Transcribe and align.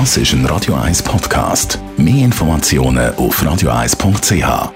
Das 0.00 0.16
ist 0.16 0.32
ein 0.32 0.44
Radio 0.46 0.74
1 0.74 1.04
Podcast. 1.04 1.78
Mehr 1.96 2.24
Informationen 2.24 3.14
auf 3.14 3.40
radio1.ch. 3.40 4.72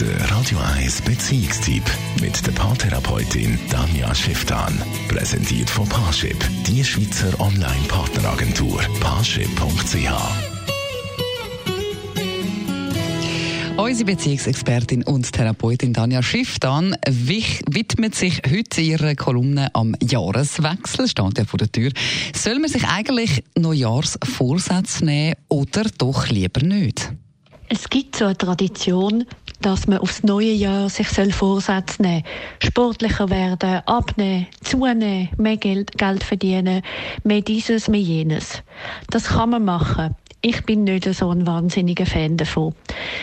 Der 0.00 0.30
Radio 0.30 0.58
1 0.78 1.02
Beziehungstyp 1.02 1.82
mit 2.18 2.46
der 2.46 2.52
Paartherapeutin 2.52 3.58
Danja 3.70 4.14
Schifftan. 4.14 4.80
Präsentiert 5.08 5.68
von 5.68 5.86
Paarship, 5.86 6.42
die 6.66 6.82
Schweizer 6.82 7.38
Online-Partneragentur. 7.38 8.80
Paarship.ch 9.00 10.47
Unsere 13.78 14.06
Beziehungsexpertin 14.06 15.04
und 15.04 15.32
Therapeutin 15.32 15.92
Danja 15.92 16.20
Schifftan 16.20 16.96
widmet 17.06 18.12
sich 18.12 18.42
heute 18.50 18.80
ihrer 18.80 19.14
Kolumne 19.14 19.72
am 19.72 19.94
Jahreswechsel, 20.02 21.06
steht 21.06 21.38
ja 21.38 21.44
vor 21.44 21.58
der 21.58 21.70
Tür. 21.70 21.92
Soll 22.34 22.58
man 22.58 22.68
sich 22.68 22.84
eigentlich 22.88 23.44
Neujahrsvorsätze 23.56 25.04
nehmen 25.04 25.36
oder 25.48 25.84
doch 25.96 26.26
lieber 26.26 26.60
nicht? 26.60 27.12
Es 27.68 27.88
gibt 27.88 28.16
so 28.16 28.24
eine 28.24 28.36
Tradition, 28.36 29.24
dass 29.60 29.86
man 29.86 29.98
aufs 29.98 30.24
neue 30.24 30.52
Jahr 30.52 30.88
sich 30.88 31.06
Vorsätze 31.06 32.02
nehmen 32.02 32.24
soll. 32.60 32.70
Sportlicher 32.70 33.30
werden, 33.30 33.82
abnehmen, 33.86 34.48
zunehmen, 34.60 35.28
mehr 35.36 35.56
Geld, 35.56 35.96
Geld 35.96 36.24
verdienen, 36.24 36.82
mehr 37.22 37.42
dieses, 37.42 37.86
mehr 37.86 38.00
jenes. 38.00 38.64
Das 39.10 39.28
kann 39.28 39.50
man 39.50 39.64
machen. 39.64 40.16
Ich 40.40 40.64
bin 40.64 40.84
nicht 40.84 41.12
so 41.14 41.30
ein 41.30 41.48
wahnsinniger 41.48 42.06
Fan 42.06 42.36
davon. 42.36 42.72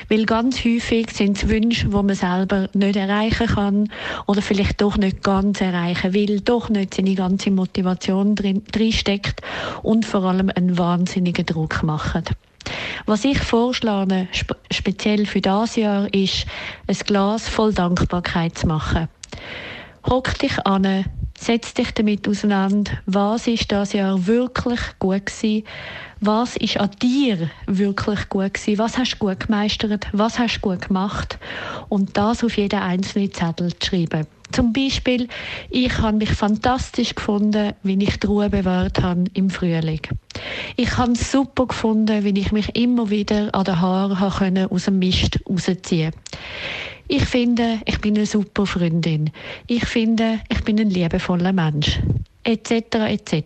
Weil 0.10 0.26
ganz 0.26 0.64
häufig 0.64 1.10
sind 1.12 1.38
es 1.38 1.50
Wünsche, 1.50 1.88
die 1.88 1.96
man 1.96 2.14
selber 2.14 2.70
nicht 2.74 2.96
erreichen 2.96 3.48
kann 3.48 3.92
oder 4.28 4.42
vielleicht 4.42 4.82
doch 4.82 4.98
nicht 4.98 5.24
ganz 5.24 5.62
erreichen 5.62 6.14
will, 6.14 6.42
doch 6.42 6.70
nicht 6.70 6.94
seine 6.94 7.16
ganze 7.16 7.52
Motivation 7.52 8.36
drin, 8.36 8.64
steckt 8.92 9.42
und 9.82 10.06
vor 10.06 10.24
allem 10.24 10.52
einen 10.54 10.78
wahnsinnigen 10.78 11.46
Druck 11.46 11.84
machen. 11.84 12.24
Was 13.06 13.26
ich 13.26 13.40
vorschlage, 13.40 14.28
speziell 14.72 15.26
für 15.26 15.42
das 15.42 15.76
Jahr, 15.76 16.12
ist, 16.14 16.46
ein 16.88 16.96
Glas 17.06 17.48
voll 17.48 17.74
Dankbarkeit 17.74 18.58
zu 18.58 18.68
machen. 18.68 19.08
Hock 20.08 20.38
dich 20.40 20.66
an, 20.66 21.06
setz 21.38 21.74
dich 21.74 21.92
damit 21.92 22.28
auseinander, 22.28 22.92
was 23.06 23.48
ist 23.48 23.72
das 23.72 23.94
Jahr 23.94 24.26
wirklich 24.26 24.80
gut 25.00 25.26
gewesen, 25.26 25.64
was 26.22 26.56
ist 26.56 26.78
an 26.78 26.92
dir 27.02 27.50
wirklich 27.68 28.30
gut 28.30 28.54
gewesen, 28.54 28.78
was 28.78 28.98
hast 28.98 29.16
du 29.16 29.18
gut 29.18 29.42
gemeistert, 29.42 30.08
was 30.12 30.40
hast 30.40 30.58
du 30.58 30.62
gut 30.62 30.88
gemacht 30.88 31.38
und 31.90 32.18
das 32.18 32.44
auf 32.44 32.58
jeden 32.58 32.80
einzelnen 32.80 33.34
Zettel 33.34 33.78
zu 33.78 33.90
schreiben. 33.90 34.28
Zum 34.52 34.72
Beispiel, 34.74 35.28
ich 35.70 35.98
habe 35.98 36.18
mich 36.18 36.32
fantastisch 36.32 37.16
gefunden, 37.16 37.74
wie 37.84 38.02
ich 38.02 38.20
die 38.20 38.28
Ruhe 38.28 38.50
bewahrt 38.50 39.02
habe 39.02 39.26
im 39.34 39.50
Frühling. 39.50 40.02
Ich 40.78 40.98
habe 40.98 41.14
es 41.14 41.32
super 41.32 41.68
gefunden, 41.68 42.24
wie 42.24 42.40
ich 42.40 42.52
mich 42.52 42.76
immer 42.76 43.10
wieder 43.10 43.54
an 43.54 43.66
den 43.66 43.82
Haaren 43.82 44.68
aus 44.70 44.86
dem 44.86 45.00
Mist 45.00 45.40
rausziehen 45.50 46.12
konnte. 46.12 46.18
Ich 47.08 47.26
finde, 47.26 47.82
ich 47.86 48.00
bin 48.02 48.16
eine 48.16 48.26
super 48.26 48.66
Freundin. 48.66 49.30
Ich 49.68 49.86
finde, 49.86 50.40
ich 50.50 50.64
bin 50.64 50.80
ein 50.80 50.90
liebevoller 50.90 51.54
Mensch. 51.54 52.00
Etc. 52.44 52.72
etc. 52.94 53.44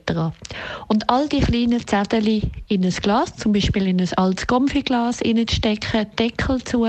Und 0.88 1.10
all 1.10 1.30
die 1.30 1.40
kleinen 1.40 1.86
Zettel 1.88 2.42
in 2.68 2.86
ein 2.86 2.92
Glas, 2.92 3.36
zum 3.36 3.54
Beispiel 3.54 3.88
in 3.88 4.02
ein 4.02 4.10
altes 4.16 4.46
Konfiglas 4.46 5.20
stecken, 5.20 6.08
Deckel 6.18 6.62
zu, 6.64 6.88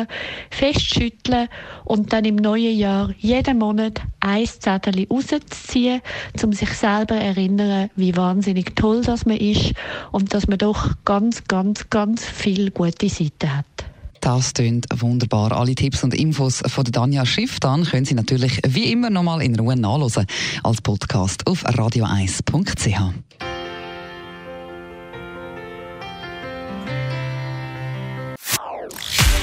festschütteln 0.50 1.48
und 1.84 2.12
dann 2.12 2.24
im 2.24 2.36
neuen 2.36 2.76
Jahr 2.76 3.10
jeden 3.18 3.58
Monat 3.58 4.00
ein 4.20 4.46
Zettel 4.46 5.06
rauszuziehen, 5.08 6.02
um 6.42 6.52
sich 6.52 6.72
selber 6.72 7.14
erinnern, 7.14 7.90
wie 7.94 8.16
wahnsinnig 8.16 8.74
toll 8.74 9.02
das 9.02 9.24
man 9.24 9.36
ist 9.36 9.72
und 10.10 10.34
dass 10.34 10.48
man 10.48 10.58
doch 10.58 10.90
ganz, 11.04 11.44
ganz, 11.44 11.90
ganz 11.90 12.24
viel 12.24 12.72
gute 12.72 13.08
Seiten 13.08 13.56
hat. 13.56 13.79
Das 14.20 14.52
klingt 14.52 14.86
wunderbar. 14.94 15.52
Alle 15.52 15.74
Tipps 15.74 16.04
und 16.04 16.14
Infos 16.14 16.62
von 16.66 16.84
Danja 16.84 17.24
Schiff 17.24 17.58
dann 17.60 17.84
können 17.84 18.04
Sie 18.04 18.14
natürlich 18.14 18.60
wie 18.66 18.92
immer 18.92 19.10
nochmal 19.10 19.42
in 19.42 19.58
Ruhe 19.58 19.76
nachlesen 19.76 20.26
als 20.62 20.80
Podcast 20.82 21.46
auf 21.46 21.64
radio1.ch. 21.66 23.14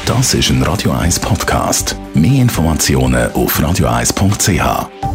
Das 0.06 0.34
ist 0.34 0.50
ein 0.52 0.64
Radio 0.64 0.92
1 0.92 1.20
Podcast. 1.20 1.98
Mehr 2.14 2.42
Informationen 2.42 3.30
auf 3.34 3.60
radio1.ch. 3.60 5.07